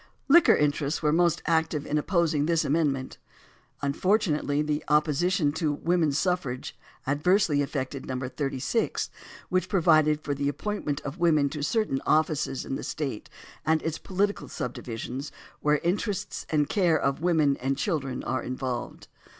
[0.27, 3.19] The Uquor interests were most active in opposing this amendment.
[3.83, 8.19] Unfortunately the opposition to woman's suffrage adversely affected No.
[8.27, 9.11] 36,
[9.49, 13.29] which provided for the appointment of women to certain offices of the State
[13.63, 19.07] and its pohtical subdivisions "where the interests and care of women and children are involved."